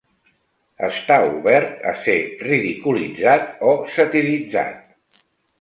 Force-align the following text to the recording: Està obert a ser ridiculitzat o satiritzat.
Està 0.87 1.17
obert 1.25 1.83
a 1.91 1.93
ser 2.07 2.17
ridiculitzat 2.47 3.47
o 3.73 3.77
satiritzat. 3.99 5.25